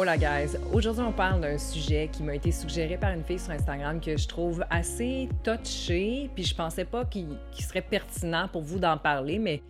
[0.00, 3.50] Hola guys, aujourd'hui on parle d'un sujet qui m'a été suggéré par une fille sur
[3.50, 8.78] Instagram que je trouve assez touché, puis je pensais pas qu'il serait pertinent pour vous
[8.78, 9.60] d'en parler, mais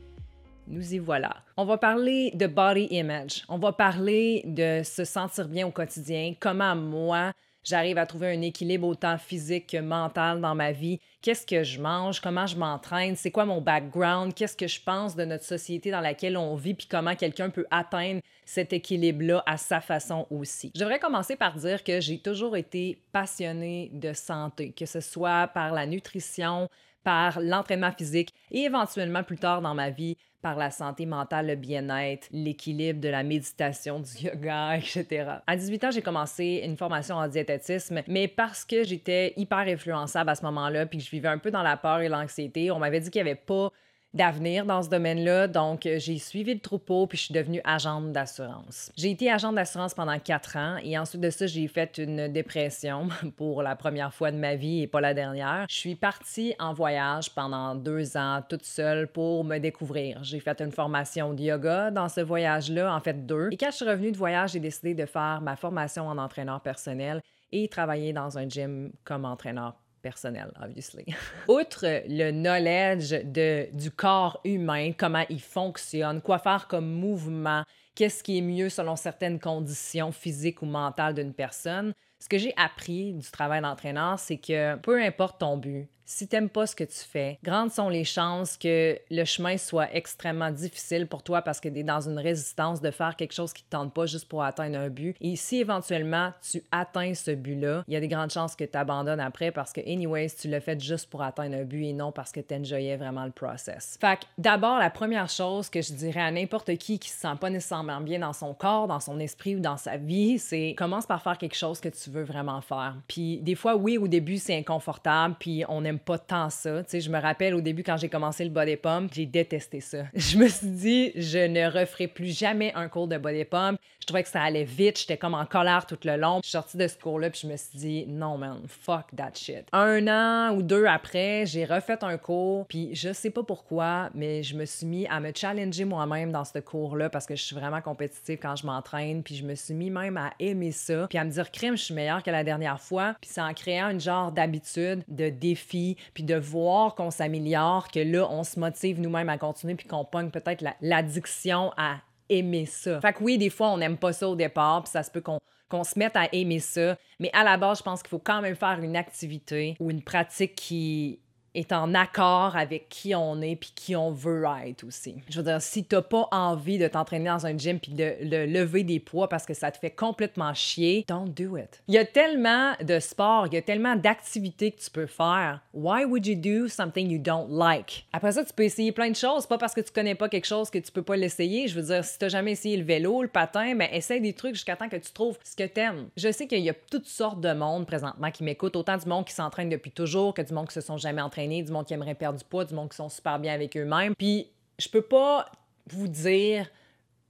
[0.66, 1.34] nous y voilà.
[1.56, 6.34] On va parler de body image, on va parler de se sentir bien au quotidien,
[6.38, 7.32] comment moi
[7.68, 10.98] j'arrive à trouver un équilibre autant physique que mental dans ma vie?
[11.20, 12.20] Qu'est-ce que je mange?
[12.20, 13.16] Comment je m'entraîne?
[13.16, 14.34] C'est quoi mon background?
[14.34, 16.74] Qu'est-ce que je pense de notre société dans laquelle on vit?
[16.74, 20.72] Puis comment quelqu'un peut atteindre cet équilibre-là à sa façon aussi?
[20.74, 25.48] Je devrais commencer par dire que j'ai toujours été passionnée de santé, que ce soit
[25.48, 26.68] par la nutrition,
[27.08, 31.54] par l'entraînement physique et éventuellement plus tard dans ma vie par la santé mentale, le
[31.54, 35.24] bien-être, l'équilibre de la méditation, du yoga, etc.
[35.46, 40.28] À 18 ans, j'ai commencé une formation en diététisme, mais parce que j'étais hyper influençable
[40.28, 42.78] à ce moment-là, puis que je vivais un peu dans la peur et l'anxiété, on
[42.78, 43.72] m'avait dit qu'il n'y avait pas
[44.14, 45.48] d'avenir dans ce domaine-là.
[45.48, 48.90] Donc, euh, j'ai suivi le troupeau puis je suis devenue agente d'assurance.
[48.96, 53.08] J'ai été agente d'assurance pendant quatre ans et ensuite de ça, j'ai fait une dépression
[53.36, 55.66] pour la première fois de ma vie et pas la dernière.
[55.68, 60.22] Je suis partie en voyage pendant deux ans toute seule pour me découvrir.
[60.24, 63.50] J'ai fait une formation de yoga dans ce voyage-là, en fait deux.
[63.52, 66.60] Et quand je suis revenue de voyage, j'ai décidé de faire ma formation en entraîneur
[66.60, 67.20] personnel
[67.52, 71.04] et travailler dans un gym comme entraîneur personnel, obviously.
[71.48, 77.64] Outre le knowledge de, du corps humain, comment il fonctionne, quoi faire comme mouvement,
[77.94, 82.54] qu'est-ce qui est mieux selon certaines conditions physiques ou mentales d'une personne, ce que j'ai
[82.56, 86.84] appris du travail d'entraîneur, c'est que peu importe ton but, si t'aimes pas ce que
[86.84, 91.60] tu fais, grandes sont les chances que le chemin soit extrêmement difficile pour toi parce
[91.60, 94.26] que tu es dans une résistance de faire quelque chose qui te tente pas juste
[94.26, 95.14] pour atteindre un but.
[95.20, 98.78] Et si éventuellement tu atteins ce but-là, il y a des grandes chances que tu
[98.78, 102.32] après parce que, anyways, tu l'as fait juste pour atteindre un but et non parce
[102.32, 103.98] que tu enjoyais vraiment le process.
[104.00, 107.50] Fait d'abord, la première chose que je dirais à n'importe qui qui se sent pas
[107.50, 111.22] nécessairement bien dans son corps, dans son esprit ou dans sa vie, c'est commence par
[111.22, 112.96] faire quelque chose que tu veux vraiment faire.
[113.08, 116.82] Puis des fois, oui, au début, c'est inconfortable, puis on aime pas tant ça.
[116.84, 119.80] Tu sais, je me rappelle au début quand j'ai commencé le body pump, j'ai détesté
[119.80, 120.04] ça.
[120.14, 123.78] Je me suis dit, je ne referai plus jamais un cours de body pump.
[124.00, 126.40] Je trouvais que ça allait vite, j'étais comme en colère tout le long.
[126.42, 129.32] Je suis sortie de ce cours-là, puis je me suis dit, non man, fuck that
[129.34, 129.66] shit.
[129.72, 134.42] Un an ou deux après, j'ai refait un cours, puis je sais pas pourquoi, mais
[134.42, 137.56] je me suis mis à me challenger moi-même dans ce cours-là parce que je suis
[137.56, 141.18] vraiment compétitive quand je m'entraîne, puis je me suis mis même à aimer ça, puis
[141.18, 141.94] à me dire, crime, je suis
[142.24, 146.36] que la dernière fois, puis c'est en créant une genre d'habitude, de défi, puis de
[146.36, 150.64] voir qu'on s'améliore, que là, on se motive nous-mêmes à continuer, puis qu'on pogne peut-être
[150.80, 151.96] l'addiction à
[152.28, 153.00] aimer ça.
[153.00, 155.20] Fait que oui, des fois, on n'aime pas ça au départ, puis ça se peut
[155.20, 155.38] qu'on
[155.68, 158.40] qu'on se mette à aimer ça, mais à la base, je pense qu'il faut quand
[158.40, 161.20] même faire une activité ou une pratique qui
[161.58, 165.16] est en accord avec qui on est puis qui on veut être aussi.
[165.28, 168.14] Je veux dire, si t'as pas envie de t'entraîner dans un gym puis de,
[168.46, 171.82] lever des poids parce que ça te fait complètement chier, don't do it.
[171.88, 175.60] Il y a tellement de sports, il y a tellement d'activités que tu peux faire.
[175.74, 178.06] Why would you do something you don't like?
[178.12, 179.46] Après ça, tu peux essayer plein de choses.
[179.46, 181.68] Pas parce que tu connais pas quelque chose que tu peux pas l'essayer.
[181.68, 184.54] Je veux dire, si t'as jamais essayé le vélo, le patin, ben essaye des trucs
[184.54, 186.08] jusqu'à temps que tu trouves ce que t'aimes.
[186.16, 189.24] Je sais qu'il y a toutes sortes de monde présentement qui m'écoute, autant du monde
[189.24, 191.94] qui s'entraîne depuis toujours que du monde qui se sont jamais entraînés du monde qui
[191.94, 194.14] aimerait perdre du poids, du monde qui sont super bien avec eux-mêmes.
[194.16, 194.48] Puis
[194.78, 195.50] je peux pas
[195.90, 196.68] vous dire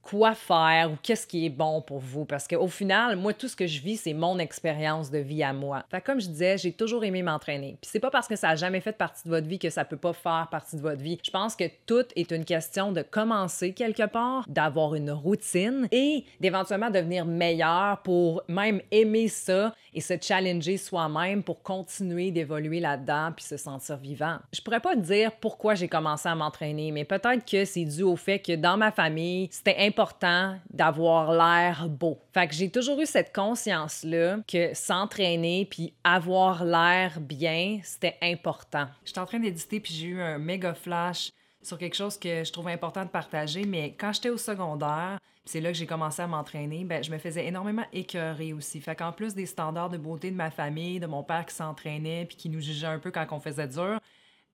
[0.09, 2.25] quoi faire ou qu'est-ce qui est bon pour vous?
[2.25, 5.53] Parce qu'au final, moi, tout ce que je vis, c'est mon expérience de vie à
[5.53, 5.83] moi.
[5.91, 7.77] Fait comme je disais, j'ai toujours aimé m'entraîner.
[7.79, 9.85] Puis c'est pas parce que ça a jamais fait partie de votre vie que ça
[9.85, 11.19] peut pas faire partie de votre vie.
[11.23, 16.25] Je pense que tout est une question de commencer quelque part, d'avoir une routine et
[16.39, 23.31] d'éventuellement devenir meilleur pour même aimer ça et se challenger soi-même pour continuer d'évoluer là-dedans
[23.35, 24.37] puis se sentir vivant.
[24.53, 28.15] Je pourrais pas dire pourquoi j'ai commencé à m'entraîner, mais peut-être que c'est dû au
[28.15, 32.19] fait que dans ma famille, c'était important important d'avoir l'air beau.
[32.33, 38.87] Fait que j'ai toujours eu cette conscience-là que s'entraîner puis avoir l'air bien, c'était important.
[39.03, 42.51] J'étais en train d'éditer puis j'ai eu un méga flash sur quelque chose que je
[42.53, 46.27] trouvais important de partager, mais quand j'étais au secondaire, c'est là que j'ai commencé à
[46.27, 48.79] m'entraîner, ben, je me faisais énormément écœurer aussi.
[48.79, 52.25] Fait qu'en plus des standards de beauté de ma famille, de mon père qui s'entraînait
[52.25, 53.99] puis qui nous jugeait un peu quand on faisait dur,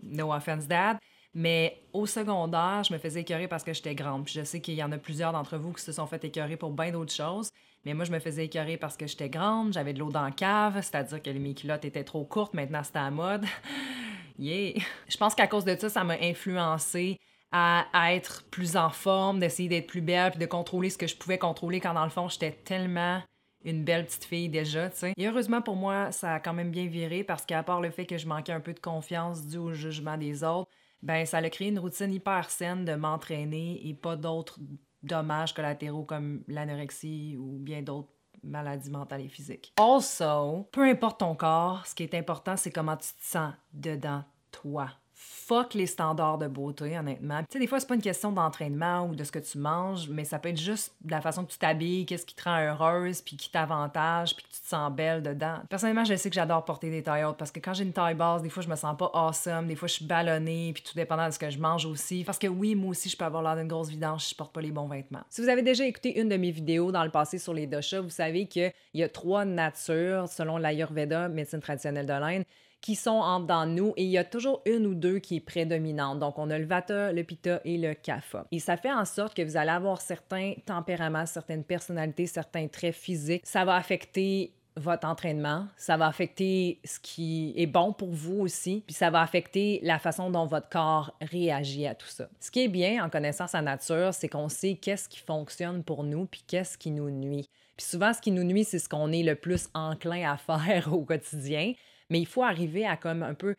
[0.01, 0.97] no offense dad,
[1.35, 4.23] mais au secondaire, je me faisais écœurer parce que j'étais grande.
[4.23, 6.55] Puis je sais qu'il y en a plusieurs d'entre vous qui se sont fait écœurer
[6.55, 7.49] pour bien d'autres choses.
[7.83, 10.31] Mais moi, je me faisais écœurer parce que j'étais grande, j'avais de l'eau dans la
[10.31, 12.53] cave, c'est-à-dire que mes culottes étaient trop courtes.
[12.53, 13.45] Maintenant, c'était à mode.
[14.39, 14.81] yeah!
[15.09, 17.19] Je pense qu'à cause de ça, ça m'a influencé
[17.51, 21.15] à, être plus en forme, d'essayer d'être plus belle, puis de contrôler ce que je
[21.15, 23.21] pouvais contrôler quand, dans le fond, j'étais tellement
[23.63, 24.89] une belle petite fille déjà.
[25.17, 28.05] Et heureusement pour moi, ça a quand même bien viré parce qu'à part le fait
[28.05, 30.69] que je manquais un peu de confiance dû au jugement des autres,
[31.05, 34.59] ben ça a créé une routine hyper saine de m'entraîner et pas d'autres
[35.03, 38.09] dommages collatéraux comme l'anorexie ou bien d'autres
[38.43, 39.73] maladie mentale et physique.
[39.77, 44.23] Also, peu importe ton corps, ce qui est important, c'est comment tu te sens dedans,
[44.51, 47.39] toi fuck les standards de beauté, honnêtement.
[47.39, 50.09] Tu sais, des fois, c'est pas une question d'entraînement ou de ce que tu manges,
[50.09, 52.59] mais ça peut être juste de la façon que tu t'habilles, qu'est-ce qui te rend
[52.59, 55.59] heureuse, puis qui t'avantage, puis que tu te sens belle dedans.
[55.69, 58.15] Personnellement, je sais que j'adore porter des tailles hautes parce que quand j'ai une taille
[58.15, 60.95] basse, des fois, je me sens pas awesome, des fois, je suis ballonnée, puis tout
[60.95, 62.25] dépendant de ce que je mange aussi.
[62.25, 64.51] Parce que oui, moi aussi, je peux avoir l'air d'une grosse vidange si je porte
[64.51, 65.23] pas les bons vêtements.
[65.29, 68.01] Si vous avez déjà écouté une de mes vidéos dans le passé sur les doshas,
[68.01, 72.43] vous savez qu'il y a trois natures selon l'Ayurveda, médecine traditionnelle de l'Inde
[72.85, 75.37] qui sont en dedans de nous et il y a toujours une ou deux qui
[75.37, 76.19] est prédominante.
[76.19, 78.45] Donc, on a le Vata, le Pitta et le Kapha.
[78.51, 82.93] Et ça fait en sorte que vous allez avoir certains tempéraments, certaines personnalités, certains traits
[82.93, 83.41] physiques.
[83.43, 88.83] Ça va affecter votre entraînement, ça va affecter ce qui est bon pour vous aussi,
[88.85, 92.29] puis ça va affecter la façon dont votre corps réagit à tout ça.
[92.39, 96.03] Ce qui est bien en connaissant sa nature, c'est qu'on sait qu'est-ce qui fonctionne pour
[96.03, 97.49] nous, puis qu'est-ce qui nous nuit.
[97.77, 100.93] Puis souvent, ce qui nous nuit, c'est ce qu'on est le plus enclin à faire
[100.93, 101.73] au quotidien.
[102.09, 103.55] Mais il faut arriver à comme un peu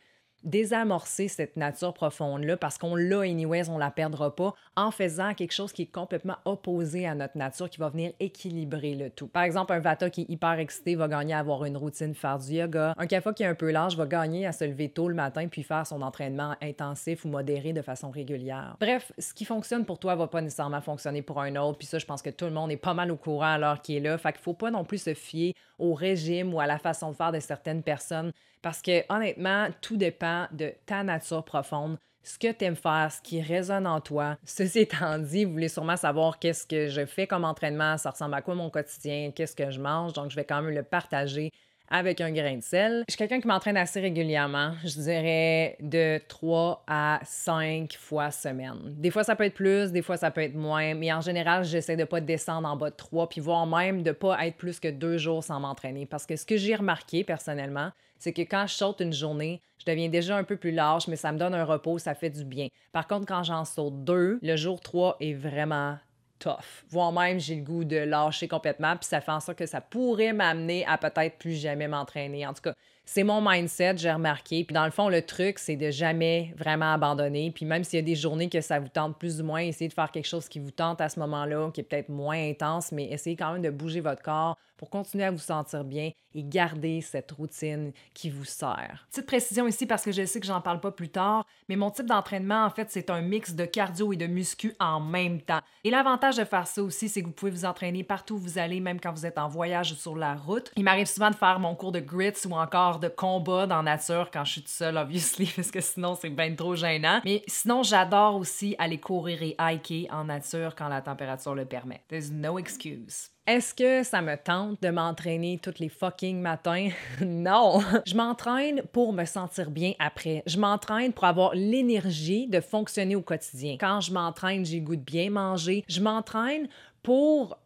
[0.47, 5.53] désamorcer cette nature profonde-là parce qu'on l'a anyways, on la perdra pas en faisant quelque
[5.53, 9.27] chose qui est complètement opposé à notre nature, qui va venir équilibrer le tout.
[9.27, 12.39] Par exemple, un Vata qui est hyper excité va gagner à avoir une routine, faire
[12.39, 12.95] du yoga.
[12.97, 15.49] Un Kapha qui est un peu large va gagner à se lever tôt le matin
[15.49, 18.77] puis faire son entraînement intensif ou modéré de façon régulière.
[18.81, 21.79] Bref, ce qui fonctionne pour toi va pas nécessairement fonctionner pour un autre.
[21.79, 23.83] Puis ça, je pense que tout le monde est pas mal au courant à l'heure
[23.83, 24.17] qui est là.
[24.17, 27.17] Fait qu'il faut pas non plus se fier au régime ou à la façon de
[27.17, 28.33] faire de certaines personnes
[28.67, 33.23] parce que honnêtement, tout dépend de ta nature profonde, ce que tu aimes faire, ce
[33.23, 34.37] qui résonne en toi.
[34.45, 38.35] Ceci étant dit, vous voulez sûrement savoir qu'est-ce que je fais comme entraînement, ça ressemble
[38.35, 41.51] à quoi mon quotidien, qu'est-ce que je mange, donc je vais quand même le partager
[41.89, 43.05] avec un grain de sel.
[43.07, 48.95] Je suis quelqu'un qui m'entraîne assez régulièrement, je dirais de 3 à 5 fois semaine.
[48.97, 51.65] Des fois, ça peut être plus, des fois, ça peut être moins, mais en général,
[51.65, 54.81] j'essaie de pas descendre en bas de 3, puis voire même de pas être plus
[54.81, 56.07] que deux jours sans m'entraîner.
[56.07, 59.85] Parce que ce que j'ai remarqué personnellement, c'est que quand je saute une journée, je
[59.85, 62.45] deviens déjà un peu plus large, mais ça me donne un repos, ça fait du
[62.45, 62.69] bien.
[62.93, 65.99] Par contre, quand j'en saute deux, le jour 3 est vraiment
[66.39, 66.85] tough.
[66.89, 69.81] Voire même, j'ai le goût de lâcher complètement, puis ça fait en sorte que ça
[69.81, 72.47] pourrait m'amener à peut-être plus jamais m'entraîner.
[72.47, 72.75] En tout cas,
[73.07, 74.65] c'est mon mindset, j'ai remarqué.
[74.65, 77.53] Puis dans le fond, le truc, c'est de jamais vraiment abandonner.
[77.53, 79.89] Puis même s'il y a des journées que ça vous tente plus ou moins, essayez
[79.89, 82.91] de faire quelque chose qui vous tente à ce moment-là, qui est peut-être moins intense,
[82.91, 86.45] mais essayez quand même de bouger votre corps pour continuer à vous sentir bien et
[86.45, 89.07] garder cette routine qui vous sert.
[89.11, 91.91] Petite précision ici parce que je sais que j'en parle pas plus tard, mais mon
[91.91, 95.61] type d'entraînement, en fait, c'est un mix de cardio et de muscu en même temps.
[95.85, 98.59] Et l'avantage de faire ça aussi, c'est que vous pouvez vous entraîner partout où vous
[98.59, 100.71] allez, même quand vous êtes en voyage ou sur la route.
[100.77, 103.97] Il m'arrive souvent de faire mon cours de grits ou encore de combat dans la
[103.97, 107.21] nature quand je suis toute seule, obviously, parce que sinon c'est bien trop gênant.
[107.25, 112.03] Mais sinon, j'adore aussi aller courir et hiker en nature quand la température le permet.
[112.09, 113.31] There's no excuse.
[113.47, 116.89] Est-ce que ça me tente de m'entraîner tous les fucking matins?
[117.21, 117.81] non!
[118.05, 120.43] Je m'entraîne pour me sentir bien après.
[120.47, 123.77] Je m'entraîne pour avoir l'énergie de fonctionner au quotidien.
[123.79, 125.85] Quand je m'entraîne, j'ai goût de bien manger.
[125.89, 126.69] Je m'entraîne
[127.05, 127.57] pour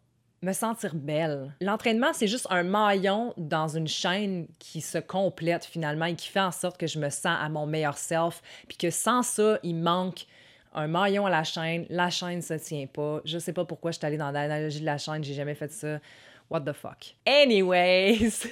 [0.42, 1.54] me sentir belle.
[1.60, 6.40] L'entraînement, c'est juste un maillon dans une chaîne qui se complète finalement et qui fait
[6.40, 9.76] en sorte que je me sens à mon meilleur self, puis que sans ça, il
[9.76, 10.26] manque
[10.74, 13.20] un maillon à la chaîne, la chaîne se tient pas.
[13.24, 15.70] Je sais pas pourquoi je suis allée dans l'analogie de la chaîne, j'ai jamais fait
[15.70, 15.98] ça.
[16.48, 17.14] What the fuck?
[17.26, 18.48] Anyways,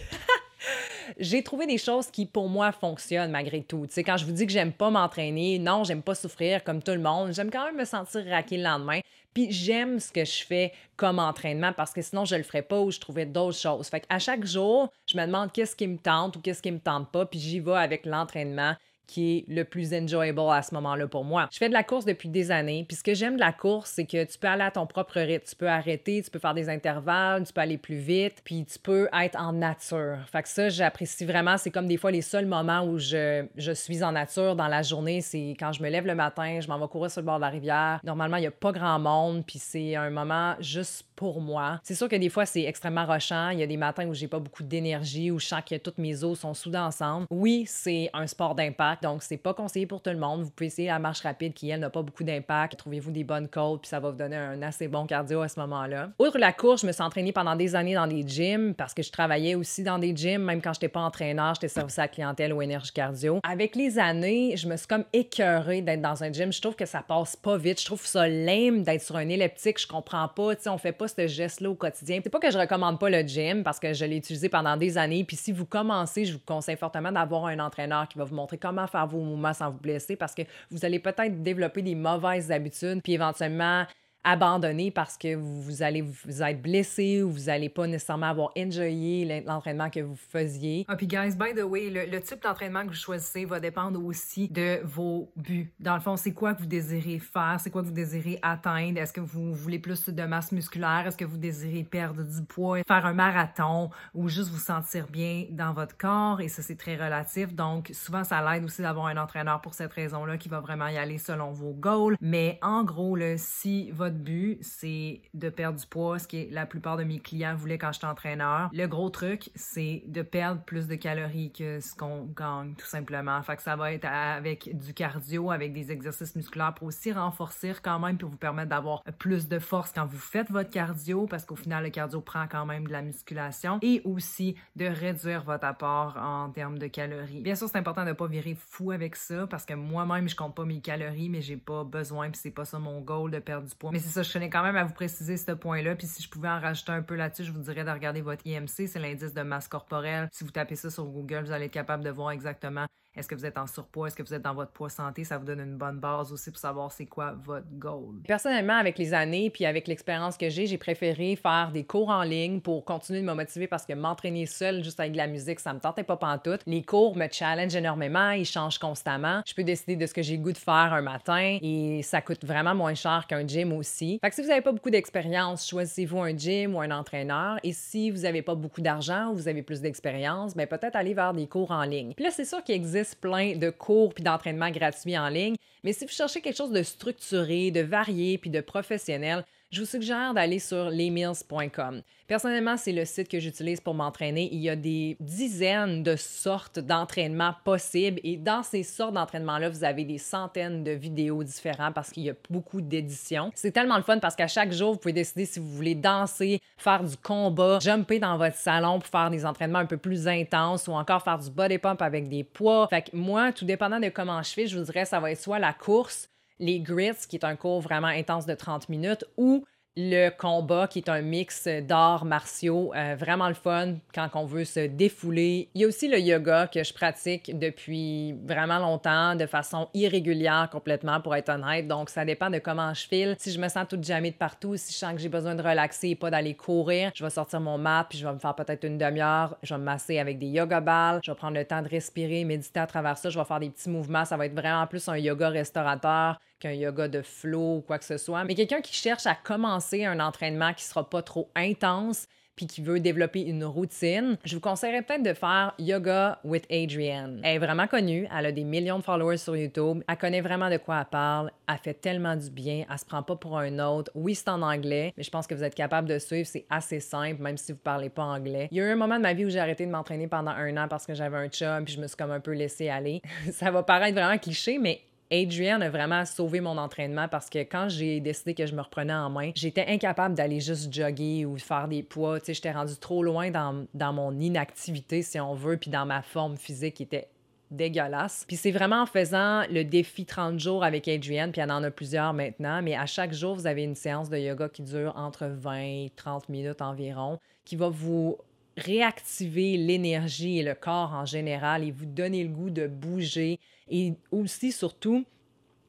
[1.19, 3.87] j'ai trouvé des choses qui pour moi fonctionnent malgré tout.
[3.87, 6.83] Tu sais, quand je vous dis que j'aime pas m'entraîner, non, j'aime pas souffrir comme
[6.83, 9.01] tout le monde, j'aime quand même me sentir raqué le lendemain.
[9.39, 12.81] Puis j'aime ce que je fais comme entraînement parce que sinon je le ferais pas
[12.81, 13.87] ou je trouvais d'autres choses.
[13.87, 16.81] Fait qu'à chaque jour, je me demande qu'est-ce qui me tente ou qu'est-ce qui me
[16.81, 18.75] tente pas, puis j'y vais avec l'entraînement
[19.09, 21.49] qui est le plus enjoyable à ce moment-là pour moi.
[21.51, 23.93] Je fais de la course depuis des années, puis ce que j'aime de la course,
[23.97, 26.55] c'est que tu peux aller à ton propre rythme, tu peux arrêter, tu peux faire
[26.55, 30.19] des intervalles, tu peux aller plus vite, puis tu peux être en nature.
[30.31, 31.57] Fait que ça, j'apprécie vraiment.
[31.57, 34.83] C'est comme des fois les seuls moments où je, je suis en nature dans la
[34.83, 37.37] journée, c'est quand je me lève le matin, je m'en vais courir sur le bord
[37.37, 38.01] de la rivière.
[38.05, 41.81] Normalement, il n'y a pas grand monde, puis c'est un moment juste pour moi.
[41.83, 43.49] C'est sûr que des fois, c'est extrêmement rochant.
[43.51, 45.99] Il y a des matins où j'ai pas beaucoup d'énergie, où je sens que toutes
[45.99, 47.27] mes os sont soudées ensemble.
[47.29, 50.43] Oui, c'est un sport d'impact, donc c'est pas conseillé pour tout le monde.
[50.43, 52.77] Vous pouvez essayer la marche rapide qui, elle, n'a pas beaucoup d'impact.
[52.77, 55.59] Trouvez-vous des bonnes côtes, puis ça va vous donner un assez bon cardio à ce
[55.59, 56.11] moment-là.
[56.21, 59.03] Outre la course, je me suis entraînée pendant des années dans des gyms parce que
[59.03, 62.09] je travaillais aussi dans des gyms, même quand j'étais pas entraîneur, j'étais service à la
[62.09, 63.41] clientèle ou énergie cardio.
[63.43, 66.53] Avec les années, je me suis comme écœurée d'être dans un gym.
[66.53, 67.81] Je trouve que ça passe pas vite.
[67.81, 69.81] Je trouve ça lame d'être sur un elliptique.
[69.81, 70.55] Je comprends pas.
[70.55, 72.21] Tu sais, on fait pas ce geste-là au quotidien.
[72.23, 74.99] C'est pas que je recommande pas le gym parce que je l'ai utilisé pendant des
[74.99, 75.25] années.
[75.25, 78.59] Puis si vous commencez, je vous conseille fortement d'avoir un entraîneur qui va vous montrer
[78.59, 82.51] comment faire vos mouvements sans vous blesser parce que vous allez peut-être développer des mauvaises
[82.53, 83.85] habitudes puis éventuellement
[84.25, 89.43] abandonner parce que vous, allez vous être blessé ou vous n'allez pas nécessairement avoir enjoyé
[89.47, 90.85] l'entraînement que vous faisiez.
[90.89, 94.49] Ah, puis guys, by the way, le, type d'entraînement que vous choisissez va dépendre aussi
[94.49, 95.73] de vos buts.
[95.81, 97.59] Dans le fond, c'est quoi que vous désirez faire?
[97.61, 98.99] C'est quoi que vous désirez atteindre?
[98.99, 101.07] Est-ce que vous voulez plus de masse musculaire?
[101.07, 105.47] Est-ce que vous désirez perdre du poids, faire un marathon ou juste vous sentir bien
[105.51, 106.41] dans votre corps?
[106.41, 107.55] Et ça, c'est très relatif.
[107.55, 110.99] Donc, souvent, ça l'aide aussi d'avoir un entraîneur pour cette raison-là qui va vraiment y
[110.99, 112.17] aller selon vos goals.
[112.21, 116.67] Mais en gros, là, si votre but, c'est de perdre du poids, ce que la
[116.67, 118.71] plupart de mes clients voulaient quand j'étais entraîneur.
[118.73, 123.43] Le gros truc, c'est de perdre plus de calories que ce qu'on gagne, tout simplement.
[123.43, 127.99] Fait ça va être avec du cardio, avec des exercices musculaires pour aussi renforcer quand
[127.99, 131.57] même, pour vous permettre d'avoir plus de force quand vous faites votre cardio, parce qu'au
[131.57, 136.17] final, le cardio prend quand même de la musculation, et aussi de réduire votre apport
[136.17, 137.43] en termes de calories.
[137.43, 140.37] Bien sûr, c'est important de ne pas virer fou avec ça, parce que moi-même, je
[140.37, 143.39] compte pas mes calories, mais j'ai pas besoin, puis c'est pas ça mon goal de
[143.39, 143.91] perdre du poids.
[143.99, 145.95] C'est ça, je tenais quand même à vous préciser ce point-là.
[145.97, 148.47] Puis si je pouvais en rajouter un peu là-dessus, je vous dirais de regarder votre
[148.47, 150.29] IMC, c'est l'indice de masse corporelle.
[150.33, 152.87] Si vous tapez ça sur Google, vous allez être capable de voir exactement
[153.19, 154.07] est-ce que vous êtes en surpoids?
[154.07, 155.25] Est-ce que vous êtes dans votre poids santé?
[155.25, 158.17] Ça vous donne une bonne base aussi pour savoir c'est quoi votre goal.
[158.27, 162.23] Personnellement, avec les années puis avec l'expérience que j'ai, j'ai préféré faire des cours en
[162.23, 165.59] ligne pour continuer de me motiver parce que m'entraîner seul juste avec de la musique,
[165.59, 166.61] ça me tentait pas pantoute.
[166.67, 169.43] Les cours me challenge énormément, ils changent constamment.
[169.45, 172.45] Je peux décider de ce que j'ai goût de faire un matin et ça coûte
[172.45, 174.19] vraiment moins cher qu'un gym aussi.
[174.21, 177.59] Fait que si vous n'avez pas beaucoup d'expérience, choisissez-vous un gym ou un entraîneur.
[177.65, 181.15] Et si vous n'avez pas beaucoup d'argent ou vous avez plus d'expérience, ben peut-être aller
[181.15, 182.15] vers des cours en ligne.
[182.15, 185.93] Puis là, c'est sûr qu'il existe plein de cours puis d'entraînements gratuits en ligne, mais
[185.93, 190.33] si vous cherchez quelque chose de structuré, de varié puis de professionnel, je vous suggère
[190.33, 192.03] d'aller sur lesmills.com.
[192.27, 194.49] Personnellement, c'est le site que j'utilise pour m'entraîner.
[194.53, 199.85] Il y a des dizaines de sortes d'entraînements possibles et dans ces sortes d'entraînements-là, vous
[199.85, 203.51] avez des centaines de vidéos différentes parce qu'il y a beaucoup d'éditions.
[203.55, 206.61] C'est tellement le fun parce qu'à chaque jour, vous pouvez décider si vous voulez danser,
[206.77, 210.89] faire du combat, jumper dans votre salon pour faire des entraînements un peu plus intenses
[210.89, 212.89] ou encore faire du body pump avec des poids.
[212.89, 215.41] Fait que moi, tout dépendant de comment je fais, je vous dirais ça va être
[215.41, 216.31] soit la course,
[216.61, 219.65] les grits, qui est un cours vraiment intense de 30 minutes, ou
[220.01, 224.65] le combat, qui est un mix d'arts martiaux, euh, vraiment le fun quand on veut
[224.65, 225.71] se défouler.
[225.75, 230.69] Il y a aussi le yoga que je pratique depuis vraiment longtemps, de façon irrégulière
[230.71, 231.89] complètement, pour être honnête.
[231.89, 233.35] Donc, ça dépend de comment je file.
[233.41, 235.63] Si je me sens toute jamais de partout, si je sens que j'ai besoin de
[235.63, 238.55] relaxer et pas d'aller courir, je vais sortir mon mat, puis je vais me faire
[238.55, 239.57] peut-être une demi-heure.
[239.65, 241.21] Je vais me masser avec des yoga balles.
[241.25, 243.31] Je vais prendre le temps de respirer, méditer à travers ça.
[243.31, 244.25] Je vais faire des petits mouvements.
[244.25, 248.05] Ça va être vraiment plus un yoga restaurateur qu'un yoga de flow ou quoi que
[248.05, 248.45] ce soit.
[248.45, 252.27] Mais quelqu'un qui cherche à commencer un entraînement qui sera pas trop intense,
[252.59, 257.41] puis qui veut développer une routine, je vous conseillerais peut-être de faire Yoga with Adrienne.
[257.45, 260.69] Elle est vraiment connue, elle a des millions de followers sur YouTube, elle connaît vraiment
[260.69, 263.79] de quoi elle parle, elle fait tellement du bien, elle se prend pas pour un
[263.79, 264.11] autre.
[264.17, 266.99] Oui, c'est en anglais, mais je pense que vous êtes capable de suivre, c'est assez
[266.99, 268.67] simple, même si vous parlez pas anglais.
[268.73, 270.51] Il y a eu un moment de ma vie où j'ai arrêté de m'entraîner pendant
[270.51, 272.89] un an parce que j'avais un chum, puis je me suis comme un peu laissé
[272.89, 273.23] aller.
[273.53, 277.89] Ça va paraître vraiment cliché, mais Adrienne a vraiment sauvé mon entraînement parce que quand
[277.89, 281.89] j'ai décidé que je me reprenais en main, j'étais incapable d'aller juste jogger ou faire
[281.89, 282.41] des poids.
[282.41, 286.07] Tu sais, j'étais rendu trop loin dans, dans mon inactivité, si on veut, puis dans
[286.07, 287.29] ma forme physique qui était
[287.71, 288.45] dégueulasse.
[288.47, 291.91] Puis c'est vraiment en faisant le défi 30 jours avec Adrienne, puis elle en a
[291.91, 295.47] plusieurs maintenant, mais à chaque jour, vous avez une séance de yoga qui dure entre
[295.47, 298.39] 20 et 30 minutes environ, qui va vous
[298.79, 303.59] réactiver l'énergie et le corps en général et vous donner le goût de bouger
[303.89, 305.25] et aussi surtout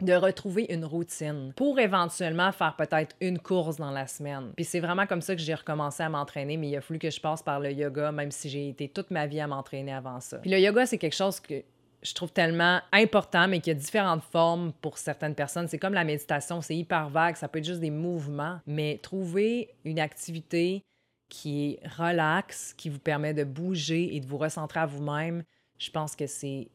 [0.02, 4.54] de retrouver une routine pour éventuellement faire peut-être une course dans la semaine.
[4.56, 7.10] Puis c'est vraiment comme ça que j'ai recommencé à m'entraîner, mais il a fallu que
[7.10, 10.22] je passe par le yoga, même si j'ai été toute ma vie à m'entraîner avant
[10.22, 10.38] ça.
[10.38, 11.64] Puis le yoga, c'est quelque chose que
[12.02, 15.68] je trouve tellement important, mais qui a différentes formes pour certaines personnes.
[15.68, 19.70] C'est comme la méditation, c'est hyper vague, ça peut être juste des mouvements, mais trouver
[19.84, 20.84] une activité
[21.30, 25.44] qui est relax, qui vous permet de bouger et de vous recentrer à vous-même,
[25.78, 26.68] je pense que c'est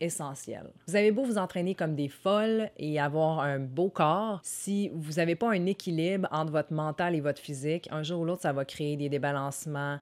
[0.00, 0.70] essentiel.
[0.86, 5.14] Vous avez beau vous entraîner comme des folles et avoir un beau corps, si vous
[5.14, 8.52] n'avez pas un équilibre entre votre mental et votre physique, un jour ou l'autre, ça
[8.52, 9.98] va créer des débalancements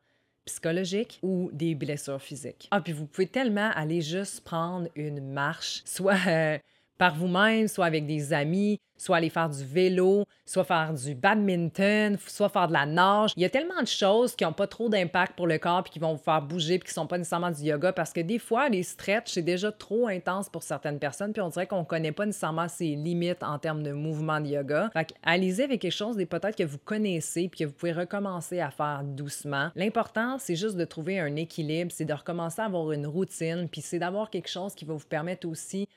[0.47, 2.69] psychologiques ou des blessures physiques.
[2.71, 6.59] Ah, puis vous pouvez tellement aller juste prendre une marche, soit euh,
[7.01, 12.19] par vous-même, soit avec des amis, soit aller faire du vélo, soit faire du badminton,
[12.27, 13.33] soit faire de la nage.
[13.37, 15.95] Il y a tellement de choses qui n'ont pas trop d'impact pour le corps puis
[15.95, 18.39] qui vont vous faire bouger puis qui sont pas nécessairement du yoga parce que des
[18.39, 22.13] fois, les stretches, c'est déjà trop intense pour certaines personnes puis on dirait qu'on connaît
[22.13, 24.91] pas nécessairement ses limites en termes de mouvement de yoga.
[24.93, 28.61] Fait allez-y avec quelque chose des peut-être que vous connaissez puis que vous pouvez recommencer
[28.61, 29.71] à faire doucement.
[29.75, 33.81] L'important, c'est juste de trouver un équilibre, c'est de recommencer à avoir une routine puis
[33.81, 35.89] c'est d'avoir quelque chose qui va vous permettre aussi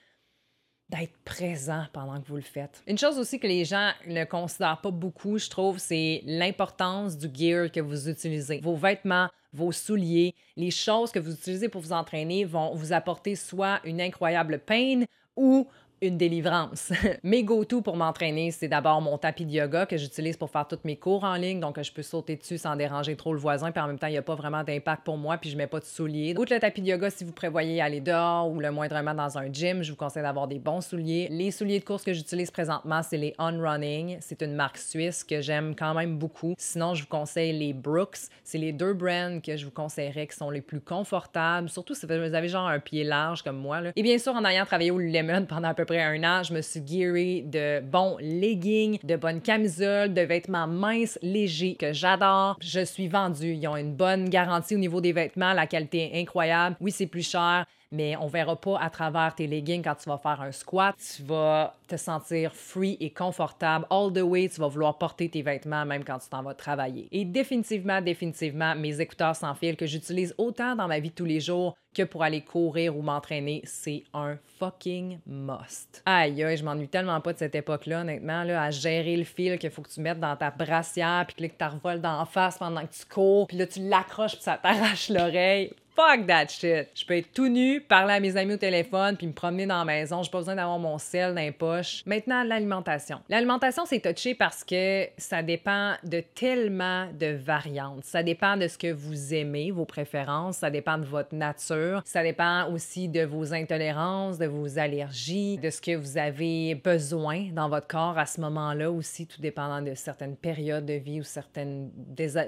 [0.89, 2.83] d'être présent pendant que vous le faites.
[2.87, 7.29] Une chose aussi que les gens ne considèrent pas beaucoup, je trouve, c'est l'importance du
[7.33, 8.59] gear que vous utilisez.
[8.61, 13.35] Vos vêtements, vos souliers, les choses que vous utilisez pour vous entraîner vont vous apporter
[13.35, 15.67] soit une incroyable peine ou
[16.03, 16.91] une délivrance.
[17.23, 20.79] mes go-to pour m'entraîner, c'est d'abord mon tapis de yoga que j'utilise pour faire tous
[20.83, 23.81] mes cours en ligne, donc je peux sauter dessus sans déranger trop le voisin, puis
[23.81, 25.79] en même temps, il n'y a pas vraiment d'impact pour moi, puis je mets pas
[25.79, 26.35] de souliers.
[26.37, 29.51] Outre le tapis de yoga, si vous prévoyez aller dehors ou le moindrement dans un
[29.51, 31.27] gym, je vous conseille d'avoir des bons souliers.
[31.31, 34.17] Les souliers de course que j'utilise présentement, c'est les On Running.
[34.19, 36.55] C'est une marque suisse que j'aime quand même beaucoup.
[36.57, 38.17] Sinon, je vous conseille les Brooks.
[38.43, 42.05] C'est les deux brands que je vous conseillerais qui sont les plus confortables, surtout si
[42.05, 43.79] vous avez genre un pied large comme moi.
[43.95, 46.53] Et bien sûr, en ayant travaillé au Lemon pendant à peu près un an, je
[46.53, 52.57] me suis gearée de bons leggings, de bonnes camisoles, de vêtements minces, légers que j'adore.
[52.61, 53.53] Je suis vendue.
[53.53, 55.53] Ils ont une bonne garantie au niveau des vêtements.
[55.53, 56.75] La qualité est incroyable.
[56.79, 60.17] Oui, c'est plus cher mais on verra pas à travers tes leggings quand tu vas
[60.17, 60.95] faire un squat.
[61.15, 64.49] Tu vas te sentir free et confortable all the way.
[64.49, 67.07] Tu vas vouloir porter tes vêtements même quand tu t'en vas travailler.
[67.11, 71.39] Et définitivement, définitivement, mes écouteurs sans fil que j'utilise autant dans ma vie tous les
[71.39, 76.01] jours que pour aller courir ou m'entraîner, c'est un fucking must.
[76.05, 79.59] Aïe, aïe, je m'ennuie tellement pas de cette époque-là, honnêtement, là, à gérer le fil
[79.59, 82.81] qu'il faut que tu mettes dans ta brassière, puis que tu revoles d'en face pendant
[82.81, 85.71] que tu cours, puis là, tu l'accroches, puis ça t'arrache l'oreille.
[85.95, 86.87] Fuck that shit.
[86.95, 89.77] Je peux être tout nu, parler à mes amis au téléphone, puis me promener dans
[89.77, 90.23] la maison.
[90.23, 92.01] J'ai pas besoin d'avoir mon sel dans les poches.
[92.07, 93.19] Maintenant, l'alimentation.
[93.29, 98.05] L'alimentation, c'est touché parce que ça dépend de tellement de variantes.
[98.05, 100.57] Ça dépend de ce que vous aimez, vos préférences.
[100.57, 102.01] Ça dépend de votre nature.
[102.05, 107.49] Ça dépend aussi de vos intolérances, de vos allergies, de ce que vous avez besoin
[107.51, 111.23] dans votre corps à ce moment-là aussi, tout dépendant de certaines périodes de vie ou
[111.23, 111.89] certains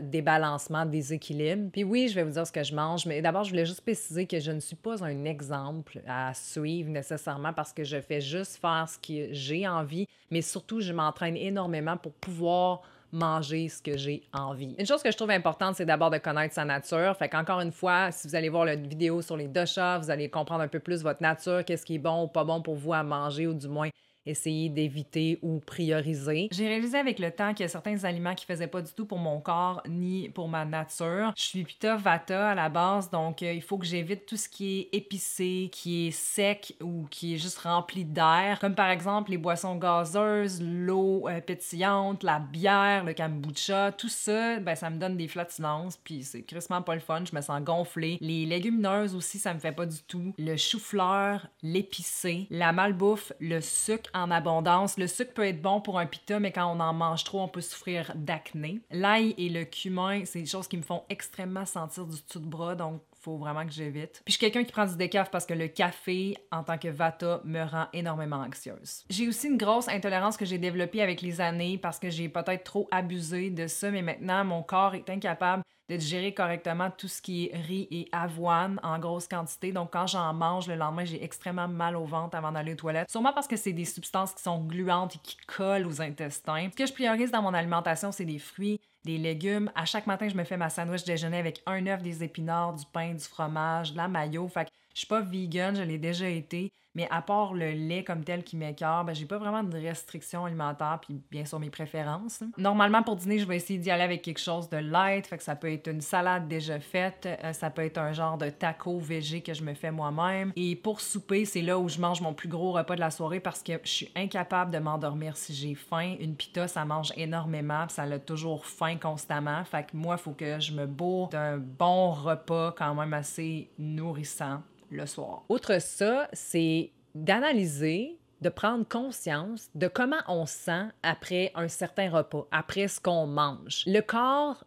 [0.01, 1.69] débalancements, déséquilibres.
[1.71, 3.81] Puis oui, je vais vous dire ce que je mange, mais d'abord, je voulais juste
[3.81, 8.21] préciser que je ne suis pas un exemple à suivre nécessairement parce que je fais
[8.21, 13.81] juste faire ce que j'ai envie, mais surtout, je m'entraîne énormément pour pouvoir manger ce
[13.81, 14.75] que j'ai envie.
[14.77, 17.15] Une chose que je trouve importante, c'est d'abord de connaître sa nature.
[17.17, 20.29] Fait qu'encore une fois, si vous allez voir la vidéo sur les doshas, vous allez
[20.29, 22.93] comprendre un peu plus votre nature, qu'est-ce qui est bon ou pas bon pour vous
[22.93, 23.89] à manger ou du moins
[24.25, 26.49] essayer d'éviter ou prioriser.
[26.51, 29.05] J'ai réalisé avec le temps qu'il y a certains aliments qui faisaient pas du tout
[29.05, 31.33] pour mon corps ni pour ma nature.
[31.35, 34.49] Je suis Pitta Vata à la base, donc euh, il faut que j'évite tout ce
[34.49, 39.31] qui est épicé, qui est sec ou qui est juste rempli d'air, comme par exemple
[39.31, 44.97] les boissons gazeuses, l'eau euh, pétillante, la bière, le kombucha, tout ça, ben ça me
[44.97, 48.17] donne des flatulences, puis c'est crissement pas le fun, je me sens gonflée.
[48.21, 50.33] Les légumineuses aussi, ça me fait pas du tout.
[50.37, 54.97] Le chou-fleur, l'épicé, la malbouffe, le sucre en abondance.
[54.97, 57.47] Le sucre peut être bon pour un pita, mais quand on en mange trop, on
[57.47, 58.79] peut souffrir d'acné.
[58.89, 62.47] L'ail et le cumin, c'est des choses qui me font extrêmement sentir du tout de
[62.47, 64.21] bras, donc faut vraiment que j'évite.
[64.23, 66.87] Puis je suis quelqu'un qui prend du décaf parce que le café, en tant que
[66.87, 69.03] vata, me rend énormément anxieuse.
[69.09, 72.63] J'ai aussi une grosse intolérance que j'ai développée avec les années parce que j'ai peut-être
[72.63, 77.21] trop abusé de ça, mais maintenant, mon corps est incapable de digérer correctement tout ce
[77.21, 79.71] qui est riz et avoine en grosse quantité.
[79.71, 83.09] Donc, quand j'en mange le lendemain, j'ai extrêmement mal au ventre avant d'aller aux toilettes.
[83.09, 86.69] Sûrement parce que c'est des substances qui sont gluantes et qui collent aux intestins.
[86.71, 89.71] Ce que je priorise dans mon alimentation, c'est des fruits, des légumes.
[89.75, 92.85] À chaque matin, je me fais ma sandwich déjeuner avec un œuf, des épinards, du
[92.91, 94.47] pain, du fromage, de la mayo.
[94.47, 96.73] Fait que je suis pas vegan, je l'ai déjà été.
[96.95, 100.45] Mais à part le lait comme tel qui m'écœure, ben, j'ai pas vraiment de restrictions
[100.45, 102.43] alimentaires, puis bien sûr mes préférences.
[102.57, 105.43] Normalement, pour dîner, je vais essayer d'y aller avec quelque chose de light, fait que
[105.43, 108.99] ça peut être une salade déjà faite, euh, ça peut être un genre de taco
[108.99, 110.51] végé que je me fais moi-même.
[110.55, 113.39] Et pour souper, c'est là où je mange mon plus gros repas de la soirée
[113.39, 116.15] parce que je suis incapable de m'endormir si j'ai faim.
[116.19, 119.63] Une pita, ça mange énormément, ça a toujours faim constamment.
[119.65, 123.69] Fait que moi, il faut que je me bourre d'un bon repas quand même assez
[123.77, 125.43] nourrissant le soir.
[125.49, 132.47] Outre ça, c'est d'analyser, de prendre conscience de comment on sent après un certain repas,
[132.51, 133.83] après ce qu'on mange.
[133.87, 134.63] Le corps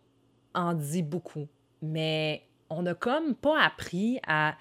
[0.54, 1.46] en dit beaucoup,
[1.83, 4.57] mais on n'a comme pas appris à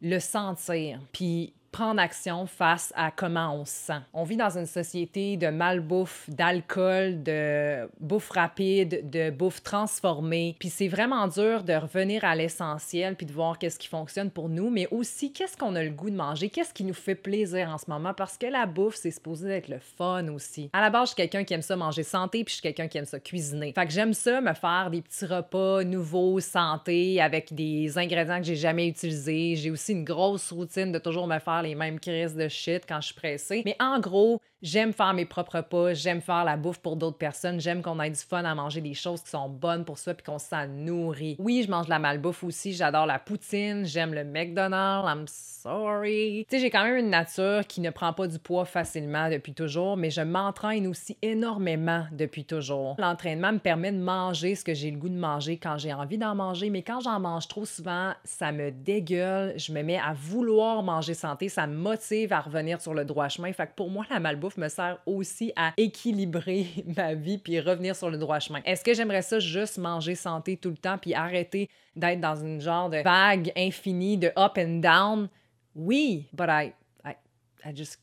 [0.00, 1.00] le sentir.
[1.12, 4.00] Puis prendre action face à comment on se sent.
[4.12, 10.56] On vit dans une société de malbouffe, d'alcool, de bouffe rapide, de bouffe transformée.
[10.58, 14.48] Puis c'est vraiment dur de revenir à l'essentiel puis de voir qu'est-ce qui fonctionne pour
[14.48, 17.68] nous, mais aussi qu'est-ce qu'on a le goût de manger, qu'est-ce qui nous fait plaisir
[17.68, 20.70] en ce moment parce que la bouffe, c'est supposé être le fun aussi.
[20.72, 22.88] À la base, je suis quelqu'un qui aime ça manger santé puis je suis quelqu'un
[22.88, 23.72] qui aime ça cuisiner.
[23.72, 28.46] Fait que j'aime ça me faire des petits repas nouveaux, santé avec des ingrédients que
[28.46, 29.56] j'ai jamais utilisés.
[29.56, 33.00] J'ai aussi une grosse routine de toujours me faire les mêmes crises de shit quand
[33.00, 33.62] je suis pressée.
[33.64, 37.60] Mais en gros, J'aime faire mes propres repas, j'aime faire la bouffe pour d'autres personnes,
[37.60, 40.24] j'aime qu'on ait du fun à manger des choses qui sont bonnes pour soi puis
[40.24, 41.36] qu'on s'en nourrit.
[41.38, 46.44] Oui, je mange de la malbouffe aussi, j'adore la poutine, j'aime le McDonald's, I'm sorry.
[46.48, 49.54] Tu sais, j'ai quand même une nature qui ne prend pas du poids facilement depuis
[49.54, 52.96] toujours, mais je m'entraîne aussi énormément depuis toujours.
[52.98, 56.18] L'entraînement me permet de manger ce que j'ai le goût de manger quand j'ai envie
[56.18, 60.14] d'en manger, mais quand j'en mange trop souvent, ça me dégueule, je me mets à
[60.14, 63.52] vouloir manger santé, ça me motive à revenir sur le droit chemin.
[63.52, 67.94] Fait que pour moi, la malbouffe me sert aussi à équilibrer ma vie puis revenir
[67.94, 68.60] sur le droit chemin.
[68.64, 72.60] Est-ce que j'aimerais ça juste manger santé tout le temps puis arrêter d'être dans une
[72.60, 75.28] genre de vague infinie de up and down?
[75.74, 76.72] Oui, but I,
[77.04, 77.14] I,
[77.64, 77.98] I just,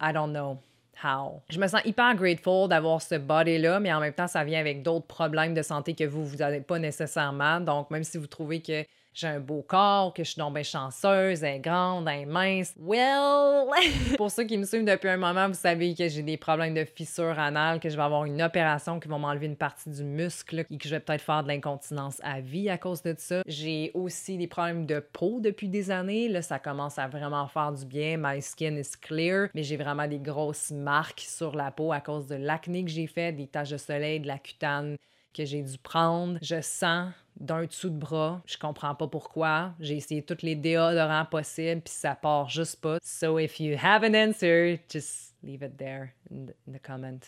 [0.00, 0.58] I don't know.
[1.00, 1.42] How.
[1.48, 4.82] Je me sens hyper grateful d'avoir ce body-là, mais en même temps, ça vient avec
[4.82, 7.60] d'autres problèmes de santé que vous, vous n'avez pas nécessairement.
[7.60, 10.62] Donc, même si vous trouvez que j'ai un beau corps, que je suis donc bien
[10.62, 12.74] chanceuse, elle est grande, elle est mince.
[12.78, 13.66] Well!
[14.16, 16.84] Pour ceux qui me suivent depuis un moment, vous savez que j'ai des problèmes de
[16.84, 20.64] fissure anale, que je vais avoir une opération qui va m'enlever une partie du muscle
[20.70, 23.42] et que je vais peut-être faire de l'incontinence à vie à cause de ça.
[23.46, 26.28] J'ai aussi des problèmes de peau depuis des années.
[26.28, 28.16] Là, ça commence à vraiment faire du bien.
[28.18, 32.26] My skin is clear, mais j'ai vraiment des grosses marques sur la peau à cause
[32.26, 34.96] de l'acné que j'ai fait, des taches de soleil, de la cutane
[35.38, 36.38] que j'ai dû prendre.
[36.42, 38.42] Je sens d'un dessous de bras.
[38.44, 39.72] Je comprends pas pourquoi.
[39.78, 42.98] J'ai essayé tous les déodorants possibles, puis ça part juste pas.
[43.02, 47.20] So if you have an answer, just leave it there in the, comment.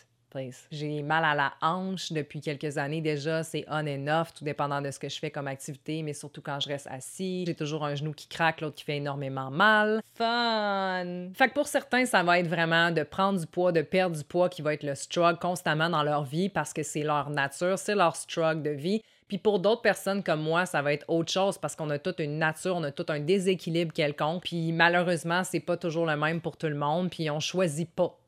[0.71, 4.81] J'ai mal à la hanche depuis quelques années déjà, c'est on and off, tout dépendant
[4.81, 7.45] de ce que je fais comme activité, mais surtout quand je reste assis.
[7.47, 10.03] J'ai toujours un genou qui craque, l'autre qui fait énormément mal.
[10.14, 11.31] Fun!
[11.35, 14.25] Fait que pour certains, ça va être vraiment de prendre du poids, de perdre du
[14.25, 17.79] poids qui va être le struggle constamment dans leur vie parce que c'est leur nature,
[17.79, 19.03] c'est leur struggle de vie.
[19.31, 22.19] Puis pour d'autres personnes comme moi, ça va être autre chose parce qu'on a toute
[22.19, 24.43] une nature, on a tout un déséquilibre quelconque.
[24.43, 28.19] Puis malheureusement, c'est pas toujours le même pour tout le monde, puis on choisit pas.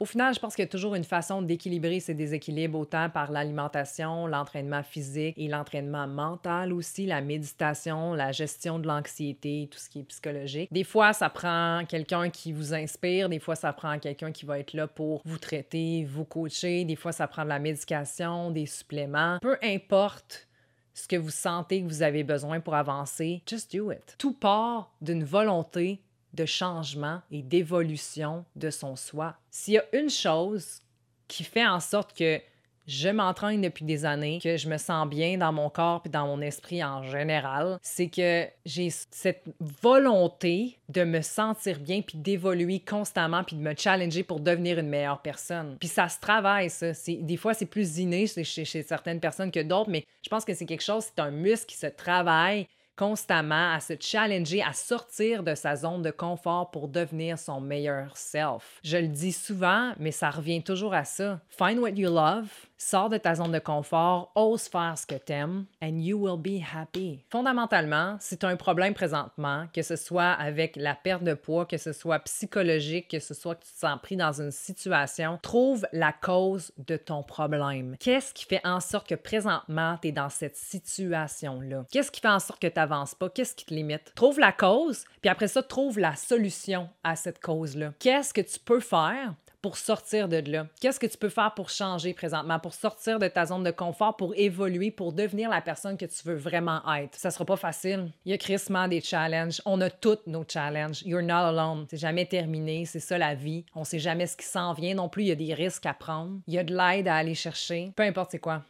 [0.00, 3.30] Au final, je pense qu'il y a toujours une façon d'équilibrer ces déséquilibres autant par
[3.30, 9.90] l'alimentation, l'entraînement physique et l'entraînement mental aussi, la méditation, la gestion de l'anxiété, tout ce
[9.90, 10.72] qui est psychologique.
[10.72, 14.58] Des fois, ça prend quelqu'un qui vous inspire, des fois, ça prend quelqu'un qui va
[14.58, 18.66] être là pour vous traiter, vous coacher, des fois, ça prend de la médication, des
[18.66, 19.38] suppléments.
[19.42, 20.48] Peu importe
[20.94, 24.14] ce que vous sentez que vous avez besoin pour avancer, just do it.
[24.18, 26.02] Tout part d'une volonté
[26.34, 29.36] de changement et d'évolution de son soi.
[29.50, 30.80] S'il y a une chose
[31.28, 32.40] qui fait en sorte que
[32.86, 36.26] je m'entraîne depuis des années, que je me sens bien dans mon corps et dans
[36.26, 42.80] mon esprit en général, c'est que j'ai cette volonté de me sentir bien puis d'évoluer
[42.80, 45.76] constamment puis de me challenger pour devenir une meilleure personne.
[45.78, 49.60] Puis ça se travaille ça, des fois c'est plus inné chez, chez certaines personnes que
[49.60, 53.72] d'autres, mais je pense que c'est quelque chose, c'est un muscle qui se travaille constamment
[53.72, 58.80] à se challenger, à sortir de sa zone de confort pour devenir son meilleur self.
[58.84, 61.40] Je le dis souvent, mais ça revient toujours à ça.
[61.48, 62.48] Find what you love,
[62.84, 66.60] Sors de ta zone de confort, ose faire ce que t'aimes, and you will be
[66.60, 67.24] happy.
[67.30, 71.64] Fondamentalement, si tu as un problème présentement, que ce soit avec la perte de poids,
[71.64, 75.38] que ce soit psychologique, que ce soit que tu te sens pris dans une situation,
[75.42, 77.96] trouve la cause de ton problème.
[78.00, 81.86] Qu'est-ce qui fait en sorte que présentement tu es dans cette situation-là?
[81.92, 83.30] Qu'est-ce qui fait en sorte que tu n'avances pas?
[83.30, 84.12] Qu'est-ce qui te limite?
[84.16, 87.92] Trouve la cause, puis après ça, trouve la solution à cette cause-là.
[88.00, 90.66] Qu'est-ce que tu peux faire pour sortir de là?
[90.80, 94.16] Qu'est-ce que tu peux faire pour changer présentement, pour sortir de ta zone de confort,
[94.16, 97.14] pour évoluer, pour devenir la personne que tu veux vraiment être?
[97.16, 98.10] Ça sera pas facile.
[98.24, 99.62] Il y a crissement des challenges.
[99.64, 101.02] On a toutes nos challenges.
[101.04, 101.86] You're not alone.
[101.88, 102.84] C'est jamais terminé.
[102.84, 103.64] C'est ça la vie.
[103.74, 105.22] On sait jamais ce qui s'en vient non plus.
[105.22, 106.40] Il y a des risques à prendre.
[106.48, 107.92] Il y a de l'aide à aller chercher.
[107.94, 108.62] Peu importe c'est quoi.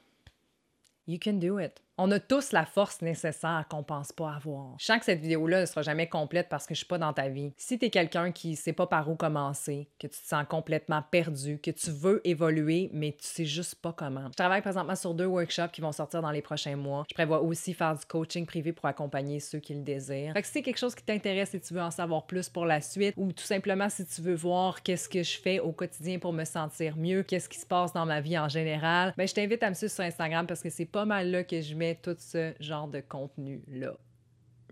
[1.09, 1.83] You can do it.
[1.99, 4.77] On a tous la force nécessaire qu'on pense pas avoir.
[4.79, 7.13] Je sens que cette vidéo-là ne sera jamais complète parce que je suis pas dans
[7.13, 7.53] ta vie.
[7.59, 11.03] Si tu es quelqu'un qui sait pas par où commencer, que tu te sens complètement
[11.11, 14.29] perdu, que tu veux évoluer, mais tu sais juste pas comment.
[14.31, 17.05] Je travaille présentement sur deux workshops qui vont sortir dans les prochains mois.
[17.11, 20.33] Je prévois aussi faire du coaching privé pour accompagner ceux qui le désirent.
[20.33, 22.81] Fait si c'est quelque chose qui t'intéresse et tu veux en savoir plus pour la
[22.81, 26.33] suite, ou tout simplement si tu veux voir qu'est-ce que je fais au quotidien pour
[26.33, 29.63] me sentir mieux, qu'est-ce qui se passe dans ma vie en général, ben je t'invite
[29.63, 32.53] à me suivre sur Instagram parce que c'est pas mal là que je tout ce
[32.61, 33.95] genre de contenu-là.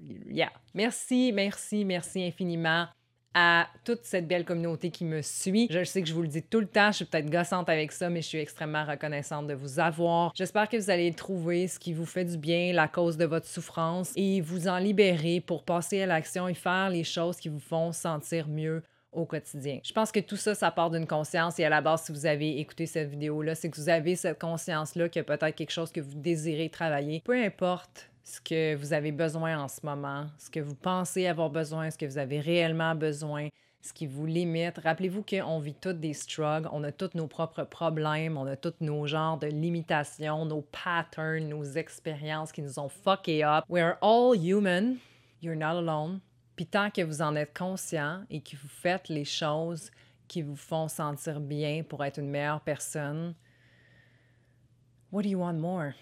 [0.03, 0.53] Yeah.
[0.75, 2.87] Merci, merci, merci infiniment
[3.35, 5.69] à toute cette belle communauté qui me suit.
[5.71, 7.93] Je sais que je vous le dis tout le temps, je suis peut-être gossante avec
[7.93, 10.33] ça, mais je suis extrêmement reconnaissante de vous avoir.
[10.35, 13.47] J'espère que vous allez trouver ce qui vous fait du bien, la cause de votre
[13.47, 17.61] souffrance, et vous en libérer pour passer à l'action et faire les choses qui vous
[17.61, 19.81] font sentir mieux au quotidien.
[19.83, 22.27] Je pense que tout ça, ça part d'une conscience et à la base, si vous
[22.27, 25.73] avez écouté cette vidéo-là, c'est que vous avez cette conscience-là qu'il y a peut-être quelque
[25.73, 27.23] chose que vous désirez travailler.
[27.25, 31.51] Peu importe ce que vous avez besoin en ce moment, ce que vous pensez avoir
[31.51, 33.49] besoin, ce que vous avez réellement besoin,
[33.83, 34.79] ce qui vous limite.
[34.79, 38.75] Rappelez-vous qu'on vit tous des struggles, on a tous nos propres problèmes, on a tous
[38.81, 43.65] nos genres de limitations, nos patterns, nos expériences qui nous ont fucké up.
[43.69, 44.99] We're all human.
[45.43, 46.21] You're not alone.
[46.61, 49.91] Puis tant que vous en êtes conscient et que vous faites les choses
[50.29, 53.35] qui vous font sentir bien pour être une meilleure personne,
[55.11, 55.93] what do you want more?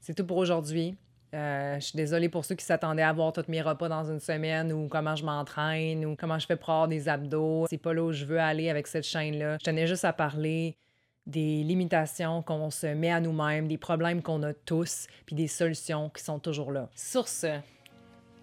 [0.00, 0.98] C'est tout pour aujourd'hui.
[1.32, 4.20] Euh, je suis désolée pour ceux qui s'attendaient à voir tous mes repas dans une
[4.20, 7.68] semaine ou comment je m'entraîne ou comment je fais pour avoir des abdos.
[7.70, 9.56] C'est pas là où je veux aller avec cette chaîne-là.
[9.60, 10.76] Je tenais juste à parler
[11.28, 16.10] des limitations qu'on se met à nous-mêmes, des problèmes qu'on a tous, puis des solutions
[16.10, 16.90] qui sont toujours là.
[16.94, 17.60] Sur ce,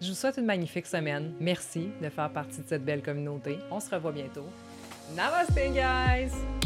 [0.01, 1.33] je vous souhaite une magnifique semaine.
[1.39, 3.57] Merci de faire partie de cette belle communauté.
[3.71, 4.45] On se revoit bientôt.
[5.15, 6.64] Namaste, guys!